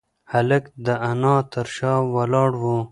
[0.31, 2.63] هلک د انا تر شا ولاړ و.